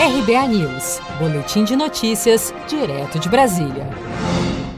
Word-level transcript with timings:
RBA 0.00 0.48
News, 0.48 0.98
Boletim 1.18 1.62
de 1.62 1.76
Notícias, 1.76 2.54
direto 2.66 3.18
de 3.18 3.28
Brasília. 3.28 3.86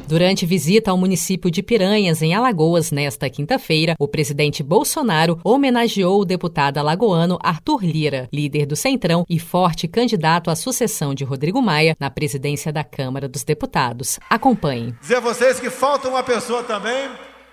Durante 0.08 0.44
visita 0.44 0.90
ao 0.90 0.98
município 0.98 1.48
de 1.48 1.62
Piranhas, 1.62 2.20
em 2.22 2.34
Alagoas, 2.34 2.90
nesta 2.90 3.30
quinta-feira, 3.30 3.94
o 4.00 4.08
presidente 4.08 4.64
Bolsonaro 4.64 5.38
homenageou 5.44 6.20
o 6.20 6.24
deputado 6.24 6.78
alagoano 6.78 7.38
Arthur 7.40 7.84
Lira, 7.84 8.28
líder 8.32 8.66
do 8.66 8.74
Centrão 8.74 9.24
e 9.30 9.38
forte 9.38 9.86
candidato 9.86 10.50
à 10.50 10.56
sucessão 10.56 11.14
de 11.14 11.22
Rodrigo 11.22 11.62
Maia 11.62 11.94
na 12.00 12.10
presidência 12.10 12.72
da 12.72 12.82
Câmara 12.82 13.28
dos 13.28 13.44
Deputados. 13.44 14.18
Acompanhe. 14.28 14.92
Dizer 15.00 15.18
a 15.18 15.20
vocês 15.20 15.60
que 15.60 15.70
falta 15.70 16.08
uma 16.08 16.24
pessoa 16.24 16.64
também 16.64 17.08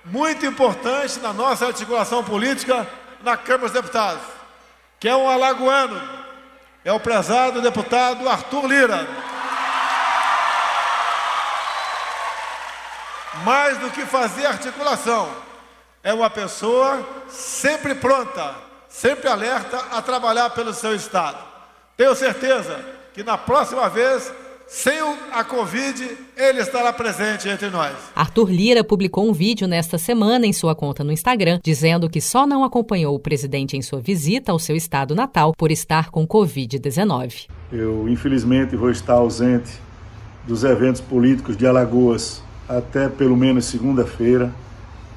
muito 0.05 0.43
importante 0.43 1.19
na 1.19 1.31
nossa 1.31 1.67
articulação 1.67 2.23
política 2.23 2.87
na 3.23 3.37
Câmara 3.37 3.65
dos 3.65 3.73
Deputados, 3.73 4.23
que 4.99 5.07
é 5.07 5.15
um 5.15 5.29
alagoano, 5.29 6.18
é 6.83 6.91
o 6.91 6.99
prezado 6.99 7.61
deputado 7.61 8.27
Arthur 8.27 8.65
Lira. 8.65 9.29
mais 13.43 13.77
do 13.77 13.89
que 13.91 14.05
fazer 14.05 14.45
articulação, 14.45 15.29
é 16.03 16.13
uma 16.13 16.29
pessoa 16.29 17.07
sempre 17.29 17.95
pronta, 17.95 18.55
sempre 18.87 19.29
alerta 19.29 19.77
a 19.91 20.01
trabalhar 20.01 20.49
pelo 20.51 20.73
seu 20.73 20.95
Estado. 20.95 21.37
Tenho 21.95 22.15
certeza 22.15 22.83
que 23.13 23.23
na 23.23 23.37
próxima 23.37 23.89
vez 23.89 24.31
sem 24.69 24.99
a 25.33 25.43
Covid, 25.43 26.17
ele 26.37 26.59
estará 26.59 26.93
presente 26.93 27.49
entre 27.49 27.71
nós. 27.71 27.91
Arthur 28.15 28.51
Lira 28.51 28.83
publicou 28.83 29.27
um 29.27 29.33
vídeo 29.33 29.67
nesta 29.67 29.97
semana 29.97 30.45
em 30.45 30.53
sua 30.53 30.75
conta 30.75 31.03
no 31.03 31.11
Instagram, 31.11 31.59
dizendo 31.63 32.07
que 32.07 32.21
só 32.21 32.45
não 32.45 32.63
acompanhou 32.63 33.15
o 33.15 33.19
presidente 33.19 33.75
em 33.75 33.81
sua 33.81 33.99
visita 33.99 34.51
ao 34.51 34.59
seu 34.59 34.75
estado 34.75 35.15
natal 35.15 35.53
por 35.57 35.71
estar 35.71 36.11
com 36.11 36.27
Covid-19. 36.27 37.47
Eu, 37.71 38.07
infelizmente, 38.07 38.75
vou 38.75 38.91
estar 38.91 39.13
ausente 39.13 39.71
dos 40.47 40.63
eventos 40.63 41.01
políticos 41.01 41.57
de 41.57 41.65
Alagoas 41.65 42.43
até 42.67 43.09
pelo 43.09 43.35
menos 43.35 43.65
segunda-feira. 43.65 44.53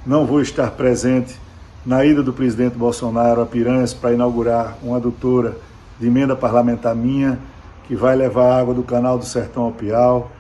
Não 0.07 0.25
vou 0.25 0.41
estar 0.41 0.71
presente 0.71 1.37
na 1.85 2.03
ida 2.07 2.23
do 2.23 2.33
presidente 2.33 2.77
Bolsonaro 2.77 3.43
a 3.43 3.47
Piranhas 3.47 3.93
para 3.93 4.15
inaugurar 4.15 4.79
uma 4.83 4.97
adutora 4.97 5.59
de 6.01 6.07
emenda 6.07 6.35
parlamentar 6.35 6.97
minha, 6.97 7.39
que 7.93 7.97
vai 7.97 8.17
levar 8.17 8.59
água 8.59 8.73
do 8.73 8.83
canal 8.83 9.19
do 9.19 9.25
Sertão 9.27 9.65
ao 9.65 9.73
Piau. 9.73 10.33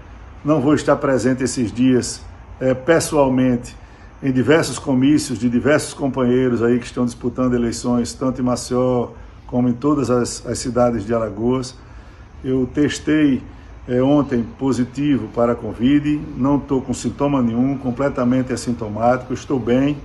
Não 0.42 0.58
vou 0.58 0.72
estar 0.72 0.96
presente 0.96 1.44
esses 1.44 1.70
dias 1.70 2.22
é, 2.58 2.72
pessoalmente 2.72 3.76
em 4.22 4.32
diversos 4.32 4.78
comícios 4.78 5.38
de 5.38 5.50
diversos 5.50 5.92
companheiros 5.92 6.62
aí 6.62 6.78
que 6.78 6.86
estão 6.86 7.04
disputando 7.04 7.52
eleições, 7.52 8.14
tanto 8.14 8.40
em 8.40 8.42
Maceió 8.42 9.08
como 9.46 9.68
em 9.68 9.74
todas 9.74 10.10
as, 10.10 10.46
as 10.46 10.60
cidades 10.60 11.04
de 11.04 11.12
Alagoas. 11.12 11.76
Eu 12.42 12.66
testei 12.72 13.42
é, 13.86 14.02
ontem 14.02 14.42
positivo 14.58 15.28
para 15.34 15.52
a 15.52 15.54
Covid, 15.54 16.22
não 16.34 16.56
estou 16.56 16.80
com 16.80 16.94
sintoma 16.94 17.42
nenhum, 17.42 17.76
completamente 17.76 18.50
assintomático, 18.50 19.34
estou 19.34 19.58
bem, 19.58 19.98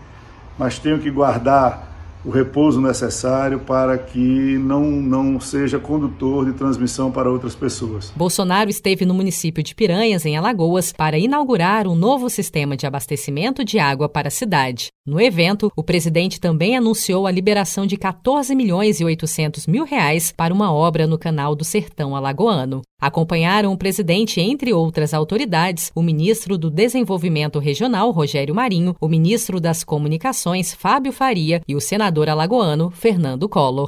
mas 0.60 0.80
tenho 0.80 1.00
que 1.00 1.10
guardar 1.10 1.87
o 2.28 2.30
repouso 2.30 2.82
necessário 2.82 3.58
para 3.58 3.98
que 3.98 4.58
não, 4.58 4.82
não 4.84 5.40
seja 5.40 5.80
condutor 5.80 6.46
de 6.46 6.52
transmissão 6.52 7.10
para 7.10 7.32
outras 7.32 7.56
pessoas. 7.56 8.12
Bolsonaro 8.14 8.70
esteve 8.70 9.06
no 9.06 9.14
município 9.14 9.64
de 9.64 9.74
Piranhas, 9.74 10.26
em 10.26 10.36
Alagoas, 10.36 10.92
para 10.92 11.18
inaugurar 11.18 11.88
um 11.88 11.96
novo 11.96 12.30
sistema 12.30 12.76
de 12.76 12.86
abastecimento 12.86 13.64
de 13.64 13.80
água 13.80 14.10
para 14.10 14.28
a 14.28 14.32
cidade. 14.32 14.90
No 15.08 15.22
evento, 15.22 15.72
o 15.74 15.82
presidente 15.82 16.38
também 16.38 16.76
anunciou 16.76 17.26
a 17.26 17.32
liberação 17.32 17.86
de 17.86 17.96
14 17.96 18.54
milhões 18.54 19.00
e 19.00 19.06
800 19.06 19.66
mil 19.66 19.86
reais 19.86 20.34
para 20.36 20.54
uma 20.54 20.74
obra 20.74 21.08
no 21.08 21.18
canal 21.18 21.56
do 21.56 21.64
Sertão 21.64 22.14
Alagoano. 22.14 22.82
Acompanharam 23.00 23.72
o 23.72 23.78
presidente, 23.78 24.42
entre 24.42 24.74
outras 24.74 25.14
autoridades, 25.14 25.94
o 25.96 26.02
ministro 26.02 26.58
do 26.58 26.70
Desenvolvimento 26.70 27.58
Regional, 27.58 28.12
Rogério 28.12 28.54
Marinho, 28.54 28.98
o 29.00 29.08
ministro 29.08 29.62
das 29.62 29.82
Comunicações, 29.82 30.74
Fábio 30.74 31.14
Faria, 31.14 31.62
e 31.66 31.74
o 31.74 31.80
senador 31.80 32.28
alagoano, 32.28 32.92
Fernando 32.92 33.48
Collor. 33.48 33.88